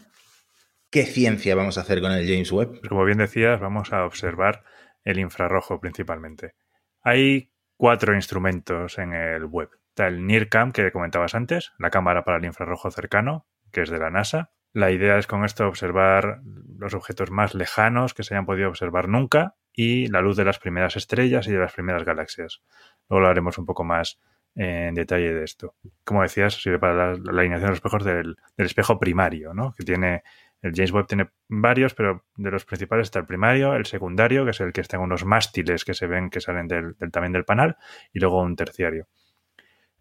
[0.91, 2.79] qué ciencia vamos a hacer con el James Webb?
[2.79, 4.63] Pues como bien decías, vamos a observar
[5.03, 6.53] el infrarrojo principalmente.
[7.01, 9.71] Hay cuatro instrumentos en el web.
[9.89, 13.97] Está el NIRCam que comentabas antes, la cámara para el infrarrojo cercano, que es de
[13.97, 14.51] la NASA.
[14.73, 16.41] La idea es con esto observar
[16.77, 20.59] los objetos más lejanos que se hayan podido observar nunca y la luz de las
[20.59, 22.61] primeras estrellas y de las primeras galaxias.
[23.09, 24.19] Luego lo haremos un poco más
[24.55, 25.75] en detalle de esto.
[26.03, 29.73] Como decías, sirve para la, alineación de los espejos del, espejo primario, ¿no?
[29.75, 30.23] Que tiene,
[30.61, 34.51] el James Webb tiene varios, pero de los principales está el primario, el secundario, que
[34.51, 37.45] es el que está en unos mástiles que se ven que salen del, también del
[37.45, 37.77] panal,
[38.13, 39.07] y luego un terciario.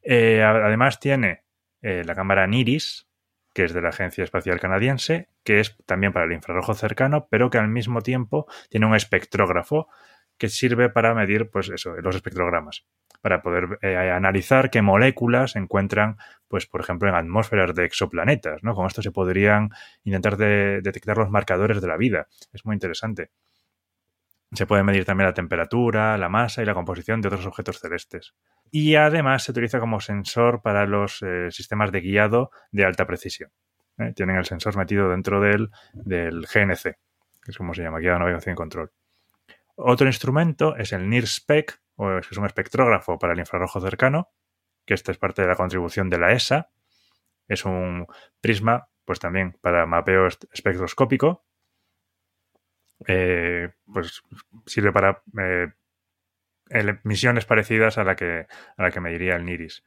[0.02, 1.44] Eh, además tiene
[1.80, 3.08] eh, la cámara NIRIS,
[3.54, 7.50] que es de la Agencia Espacial Canadiense, que es también para el infrarrojo cercano, pero
[7.50, 9.88] que al mismo tiempo tiene un espectrógrafo
[10.42, 12.84] que sirve para medir, pues eso, los espectrogramas,
[13.20, 16.16] para poder eh, analizar qué moléculas se encuentran,
[16.48, 18.74] pues por ejemplo, en atmósferas de exoplanetas, ¿no?
[18.74, 19.70] Con esto se podrían
[20.02, 22.26] intentar detectar los marcadores de la vida.
[22.52, 23.30] Es muy interesante.
[24.50, 28.34] Se puede medir también la temperatura, la masa y la composición de otros objetos celestes.
[28.72, 33.52] Y además se utiliza como sensor para los eh, sistemas de guiado de alta precisión.
[33.98, 34.12] ¿eh?
[34.12, 38.18] Tienen el sensor metido dentro del, del GNC, que es como se llama, guía de
[38.18, 38.90] navegación y control.
[39.74, 44.30] Otro instrumento es el NIRSPEC, o es un espectrógrafo para el infrarrojo cercano,
[44.86, 46.70] que esta es parte de la contribución de la ESA.
[47.48, 48.06] Es un
[48.40, 51.44] prisma, pues también para mapeo espectroscópico,
[53.06, 54.22] eh, pues
[54.66, 55.72] sirve para eh,
[57.02, 59.82] misiones parecidas a la que, a la que mediría el NIRIS.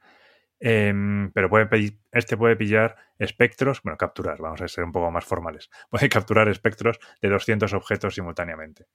[0.58, 1.68] Em, pero puede
[2.12, 5.70] este puede pillar espectros, bueno, capturar, vamos a ser un poco más formales.
[5.90, 8.86] Puede capturar espectros de 200 objetos simultáneamente.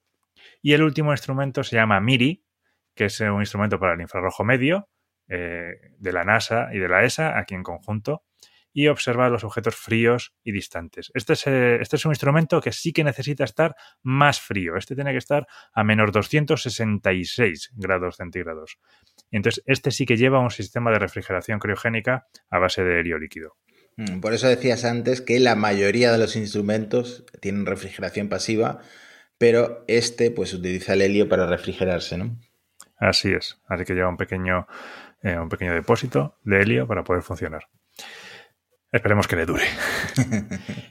[0.62, 2.43] Y el último instrumento se llama MIRI,
[2.95, 4.89] que es un instrumento para el infrarrojo medio
[5.27, 8.23] eh, de la NASA y de la ESA, aquí en conjunto,
[8.73, 11.12] y observa los objetos fríos y distantes.
[11.13, 14.77] Este es, eh, este es un instrumento que sí que necesita estar más frío.
[14.77, 18.77] Este tiene que estar a menos 266 grados centígrados.
[19.30, 23.58] Entonces, este sí que lleva un sistema de refrigeración criogénica a base de helio líquido.
[23.97, 28.82] Mm, por eso decías antes que la mayoría de los instrumentos tienen refrigeración pasiva,
[29.41, 32.38] pero este pues utiliza el helio para refrigerarse, ¿no?
[32.97, 33.60] Así es.
[33.65, 34.67] Así que lleva un pequeño,
[35.23, 37.67] eh, un pequeño depósito de helio para poder funcionar.
[38.91, 39.63] Esperemos que le dure.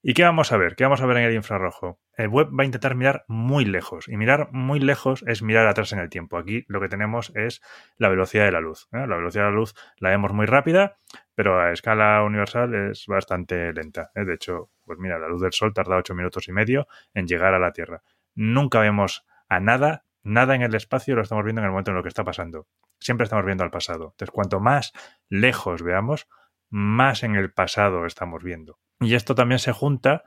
[0.00, 0.76] ¿Y qué vamos a ver?
[0.76, 1.98] ¿Qué vamos a ver en el infrarrojo?
[2.16, 4.06] El web va a intentar mirar muy lejos.
[4.06, 6.38] Y mirar muy lejos es mirar atrás en el tiempo.
[6.38, 7.60] Aquí lo que tenemos es
[7.96, 8.86] la velocidad de la luz.
[8.92, 9.06] ¿eh?
[9.08, 10.98] La velocidad de la luz la vemos muy rápida,
[11.34, 14.12] pero a escala universal es bastante lenta.
[14.14, 14.24] ¿eh?
[14.24, 17.54] De hecho, pues mira, la luz del sol tarda ocho minutos y medio en llegar
[17.54, 18.02] a la Tierra.
[18.36, 21.96] Nunca vemos a nada, nada en el espacio lo estamos viendo en el momento en
[21.96, 22.68] lo que está pasando.
[23.00, 24.10] Siempre estamos viendo al pasado.
[24.12, 24.92] Entonces, cuanto más
[25.28, 26.28] lejos veamos,
[26.70, 28.78] más en el pasado estamos viendo.
[29.00, 30.24] Y esto también se junta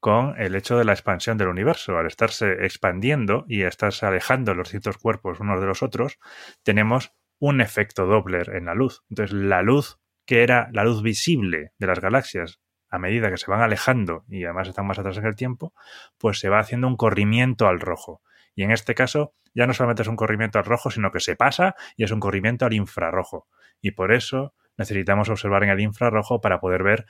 [0.00, 1.96] con el hecho de la expansión del universo.
[1.96, 6.18] Al estarse expandiendo y estarse alejando los ciertos cuerpos unos de los otros,
[6.62, 9.02] tenemos un efecto Doppler en la luz.
[9.10, 13.50] Entonces, la luz que era la luz visible de las galaxias a medida que se
[13.50, 15.72] van alejando y además están más atrás en el tiempo,
[16.18, 18.22] pues se va haciendo un corrimiento al rojo.
[18.54, 21.36] Y en este caso ya no solamente es un corrimiento al rojo, sino que se
[21.36, 23.48] pasa y es un corrimiento al infrarrojo.
[23.80, 27.06] Y por eso necesitamos observar en el infrarrojo para poder ver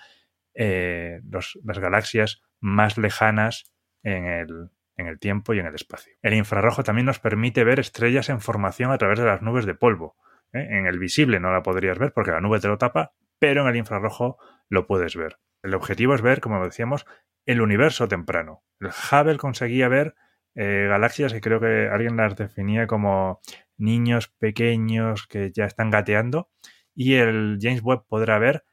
[0.55, 6.13] eh, las galaxias más lejanas en el, en el tiempo y en el espacio.
[6.23, 9.75] El infrarrojo también nos permite ver estrellas en formación a través de las nubes de
[9.75, 10.17] polvo.
[10.53, 10.67] ¿eh?
[10.71, 13.69] En el visible no la podrías ver porque la nube te lo tapa, pero en
[13.69, 14.39] el infrarrojo
[14.69, 15.39] lo puedes ver.
[15.63, 17.07] El objetivo es ver, como decíamos,
[17.47, 18.63] el universo temprano.
[18.81, 20.15] El Hubble conseguía ver
[20.55, 23.41] eh, galaxias que creo que alguien las definía como
[23.79, 26.51] niños pequeños que ya están gateando
[26.95, 28.65] y el James Webb podrá ver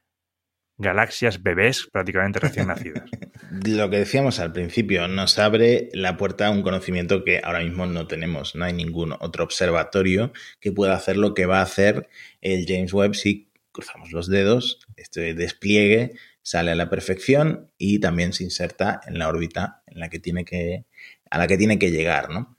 [0.80, 3.04] galaxias bebés prácticamente recién nacidas.
[3.66, 7.86] Lo que decíamos al principio, nos abre la puerta a un conocimiento que ahora mismo
[7.86, 8.54] no tenemos.
[8.54, 12.08] No hay ningún otro observatorio que pueda hacer lo que va a hacer
[12.40, 16.12] el James Webb si cruzamos los dedos, este despliegue
[16.42, 20.44] sale a la perfección y también se inserta en la órbita en la que tiene
[20.44, 20.86] que,
[21.30, 22.56] a la que tiene que llegar, ¿no?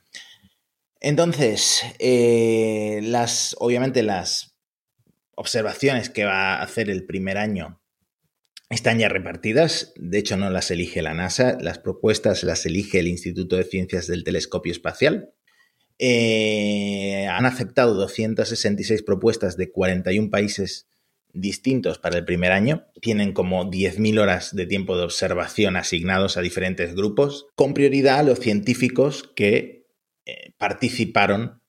[0.99, 4.55] Entonces, eh, las, obviamente las
[5.35, 7.80] observaciones que va a hacer el primer año
[8.71, 13.07] están ya repartidas, de hecho no las elige la NASA, las propuestas las elige el
[13.07, 15.33] Instituto de Ciencias del Telescopio Espacial.
[15.99, 20.87] Eh, han aceptado 266 propuestas de 41 países
[21.33, 22.87] distintos para el primer año.
[23.01, 28.23] Tienen como 10.000 horas de tiempo de observación asignados a diferentes grupos, con prioridad a
[28.23, 29.85] los científicos que
[30.25, 31.61] eh, participaron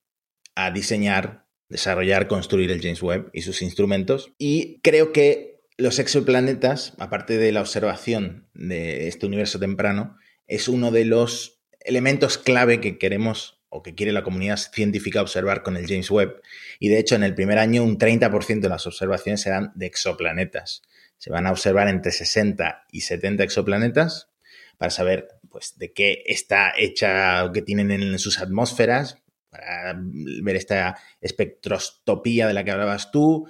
[0.55, 4.33] a diseñar desarrollar, construir el James Webb y sus instrumentos.
[4.39, 5.52] Y creo que
[5.83, 10.17] los exoplanetas, aparte de la observación de este universo temprano,
[10.47, 15.63] es uno de los elementos clave que queremos o que quiere la comunidad científica observar
[15.63, 16.41] con el James Webb.
[16.79, 20.83] Y de hecho, en el primer año un 30% de las observaciones serán de exoplanetas.
[21.19, 24.29] Se van a observar entre 60 y 70 exoplanetas
[24.79, 29.19] para saber pues, de qué está hecha o qué tienen en sus atmósferas,
[29.49, 33.49] para ver esta espectroscopía de la que hablabas tú,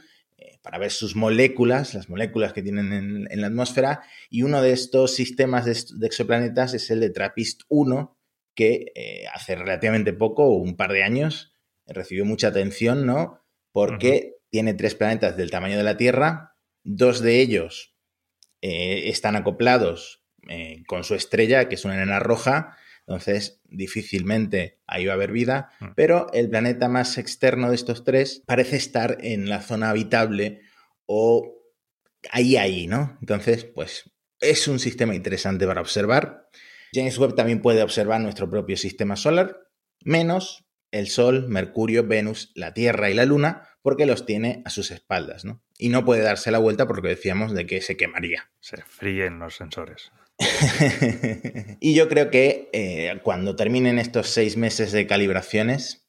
[0.62, 2.92] para ver sus moléculas, las moléculas que tienen
[3.28, 8.14] en, la atmósfera, y uno de estos sistemas de, exoplanetas es el de TRAPPIST-1,
[8.54, 11.56] que eh, hace relativamente poco, un par de años,
[11.86, 13.40] recibió mucha atención, ¿no?
[13.72, 17.96] Porque tiene tres planetas del tamaño de la Tierra, dos de ellos
[18.60, 25.06] eh, están acoplados eh, con su estrella, que es una enana roja, entonces difícilmente ahí
[25.06, 25.86] va a haber vida, Mm.
[25.96, 30.60] pero el planeta más externo de estos tres parece estar en la zona habitable
[31.06, 31.58] o
[32.30, 33.16] ahí, ahí, ¿no?
[33.20, 36.48] Entonces, pues es un sistema interesante para observar.
[36.92, 39.58] James Webb también puede observar nuestro propio sistema solar,
[40.04, 44.90] menos el Sol, Mercurio, Venus, la Tierra y la Luna, porque los tiene a sus
[44.90, 45.62] espaldas, ¿no?
[45.78, 48.50] Y no puede darse la vuelta porque decíamos de que se quemaría.
[48.60, 50.12] Se fríen los sensores.
[51.80, 56.06] y yo creo que eh, cuando terminen estos seis meses de calibraciones,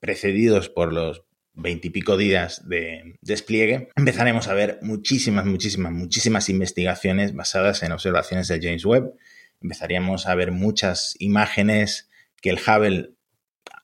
[0.00, 1.22] precedidos por los
[1.54, 8.60] veintipico días de despliegue, empezaremos a ver muchísimas, muchísimas, muchísimas investigaciones basadas en observaciones de
[8.60, 9.14] James Webb.
[9.62, 12.10] Empezaríamos a ver muchas imágenes
[12.42, 13.14] que el Hubble,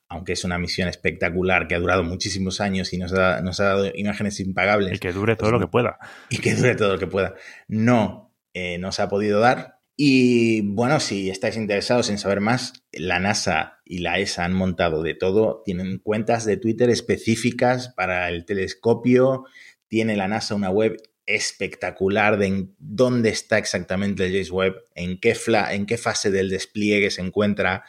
[0.07, 3.65] aunque es una misión espectacular que ha durado muchísimos años y nos ha, nos ha
[3.65, 5.97] dado imágenes impagables Y que dure todo lo que pueda.
[6.29, 7.33] y que dure todo lo que pueda,
[7.67, 9.79] no eh, nos ha podido dar.
[9.95, 15.03] Y bueno, si estáis interesados en saber más, la NASA y la ESA han montado
[15.03, 15.61] de todo.
[15.65, 19.45] Tienen cuentas de Twitter específicas para el telescopio.
[19.87, 25.19] Tiene la NASA una web espectacular de en dónde está exactamente el James Webb, en
[25.19, 27.83] qué, fla- en qué fase del despliegue se encuentra,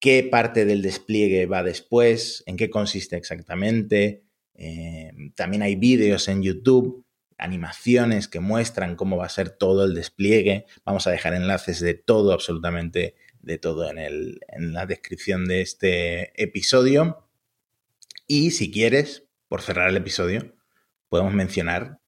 [0.00, 4.24] qué parte del despliegue va después, en qué consiste exactamente.
[4.54, 7.04] Eh, también hay vídeos en YouTube
[7.38, 10.66] animaciones que muestran cómo va a ser todo el despliegue.
[10.84, 15.62] Vamos a dejar enlaces de todo, absolutamente de todo en, el, en la descripción de
[15.62, 17.28] este episodio.
[18.26, 20.54] Y si quieres, por cerrar el episodio,
[21.08, 22.00] podemos mencionar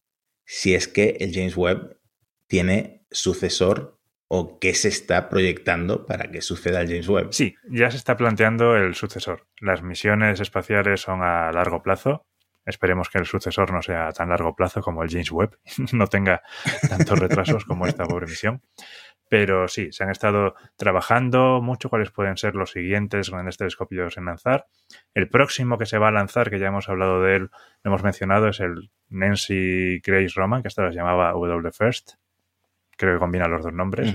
[0.44, 1.98] si es que el James Webb
[2.46, 7.32] tiene sucesor o qué se está proyectando para que suceda el James Webb.
[7.32, 9.48] Sí, ya se está planteando el sucesor.
[9.60, 12.24] Las misiones espaciales son a largo plazo.
[12.70, 15.58] Esperemos que el sucesor no sea a tan largo plazo como el James Webb,
[15.92, 16.42] no tenga
[16.88, 18.62] tantos retrasos como esta pobre misión.
[19.28, 24.24] Pero sí, se han estado trabajando mucho cuáles pueden ser los siguientes grandes telescopios en
[24.24, 24.66] lanzar.
[25.14, 27.42] El próximo que se va a lanzar, que ya hemos hablado de él,
[27.84, 32.14] lo hemos mencionado, es el Nancy Grace Roman, que hasta las llamaba W First.
[32.96, 34.12] Creo que combina los dos nombres.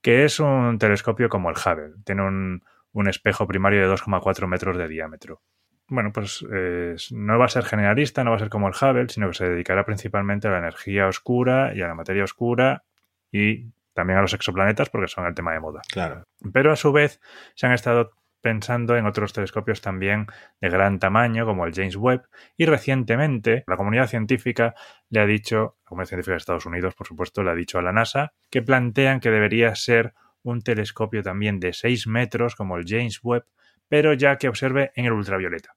[0.00, 1.94] Que es un telescopio como el Hubble.
[2.04, 2.62] Tiene un,
[2.92, 5.42] un espejo primario de 2,4 metros de diámetro.
[5.88, 9.08] Bueno, pues eh, no va a ser generalista, no va a ser como el Hubble,
[9.08, 12.84] sino que se dedicará principalmente a la energía oscura y a la materia oscura
[13.32, 15.80] y también a los exoplanetas porque son el tema de moda.
[15.90, 16.24] Claro.
[16.52, 17.20] Pero a su vez
[17.54, 20.26] se han estado pensando en otros telescopios también
[20.60, 24.74] de gran tamaño, como el James Webb, y recientemente la comunidad científica
[25.10, 27.82] le ha dicho, la comunidad científica de Estados Unidos, por supuesto, le ha dicho a
[27.82, 32.84] la NASA, que plantean que debería ser un telescopio también de 6 metros, como el
[32.86, 33.44] James Webb,
[33.88, 35.74] pero ya que observe en el ultravioleta,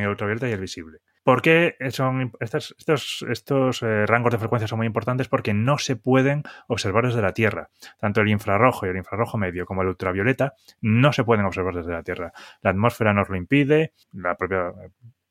[0.00, 0.98] el ultravioleta y el visible.
[1.24, 5.28] ¿Por qué son estos, estos, estos eh, rangos de frecuencia son muy importantes?
[5.28, 7.70] Porque no se pueden observar desde la Tierra.
[8.00, 11.92] Tanto el infrarrojo y el infrarrojo medio como el ultravioleta no se pueden observar desde
[11.92, 12.32] la Tierra.
[12.60, 14.72] La atmósfera nos lo impide, la propia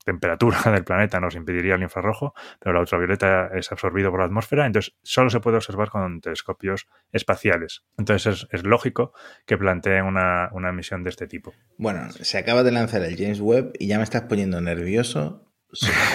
[0.03, 4.65] temperatura del planeta nos impediría el infrarrojo, pero la ultravioleta es absorbido por la atmósfera,
[4.65, 7.83] entonces solo se puede observar con telescopios espaciales.
[7.97, 9.13] Entonces es, es lógico
[9.45, 11.53] que planteen una, una misión de este tipo.
[11.77, 15.51] Bueno, se acaba de lanzar el James Webb y ya me estás poniendo nervioso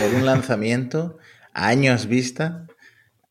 [0.00, 1.18] por un lanzamiento
[1.52, 2.66] a años vista.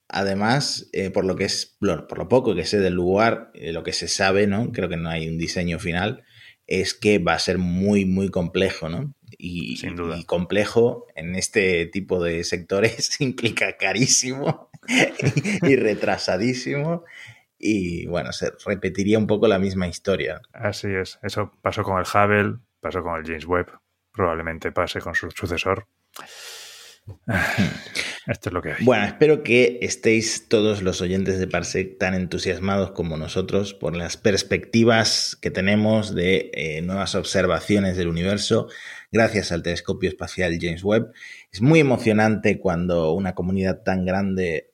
[0.07, 3.83] Además, eh, por lo que es por lo poco que sé del lugar, eh, lo
[3.83, 4.71] que se sabe, ¿no?
[4.71, 6.23] Creo que no hay un diseño final,
[6.67, 9.13] es que va a ser muy, muy complejo, ¿no?
[9.37, 10.17] Y, Sin duda.
[10.17, 17.03] y complejo en este tipo de sectores implica carísimo y, y retrasadísimo.
[17.57, 20.41] Y bueno, se repetiría un poco la misma historia.
[20.53, 21.19] Así es.
[21.23, 23.71] Eso pasó con el Hubble, pasó con el James Webb,
[24.11, 25.87] probablemente pase con su sucesor.
[28.27, 28.83] Esto es lo que hay.
[28.83, 34.17] Bueno, espero que estéis todos los oyentes de Parsec tan entusiasmados como nosotros por las
[34.17, 38.67] perspectivas que tenemos de eh, nuevas observaciones del universo
[39.11, 41.11] gracias al telescopio espacial James Webb.
[41.51, 44.71] Es muy emocionante cuando una comunidad tan grande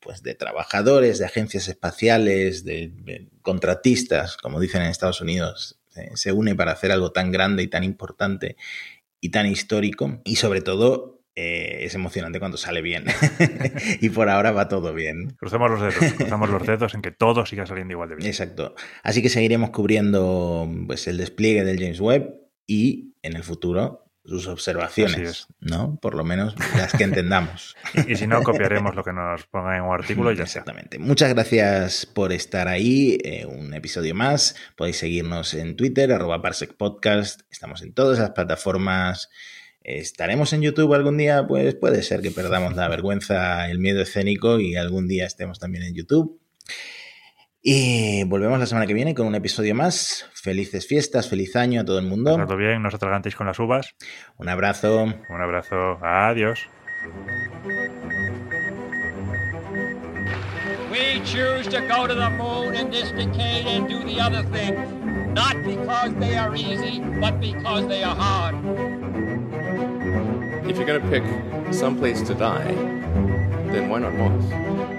[0.00, 6.10] pues de trabajadores, de agencias espaciales, de, de contratistas, como dicen en Estados Unidos, eh,
[6.14, 8.56] se une para hacer algo tan grande y tan importante
[9.20, 10.20] y tan histórico.
[10.24, 13.04] Y sobre todo eh, es emocionante cuando sale bien.
[14.00, 15.30] y por ahora va todo bien.
[15.38, 18.28] Cruzamos los dedos, cruzamos los dedos en que todo siga saliendo igual de bien.
[18.28, 18.74] Exacto.
[19.02, 24.46] Así que seguiremos cubriendo pues, el despliegue del James Webb y en el futuro sus
[24.46, 25.98] observaciones, ¿no?
[26.00, 27.76] Por lo menos las que entendamos.
[27.94, 31.00] y, y, si no, copiaremos lo que nos ponga en un artículo y ya Exactamente.
[31.00, 33.18] Muchas gracias por estar ahí.
[33.24, 34.54] Eh, un episodio más.
[34.76, 37.40] Podéis seguirnos en Twitter, arroba Parsec Podcast.
[37.50, 39.28] Estamos en todas las plataformas
[39.84, 41.46] ¿Estaremos en YouTube algún día?
[41.46, 45.82] Pues puede ser que perdamos la vergüenza, el miedo escénico y algún día estemos también
[45.84, 46.40] en YouTube.
[47.64, 50.28] Y volvemos la semana que viene con un episodio más.
[50.34, 52.36] Felices fiestas, feliz año a todo el mundo.
[52.36, 53.94] Todo bien, no os atragantéis con las uvas.
[54.36, 55.04] Un abrazo.
[55.04, 55.96] Un abrazo.
[56.02, 56.68] Adiós.
[60.90, 64.76] We choose to go to the moon in this decade and do the other things,
[65.32, 68.56] not because they are easy, but because they are hard.
[70.68, 71.22] If you're gonna pick
[71.72, 72.74] some place to die,
[73.70, 74.91] then why not Mars?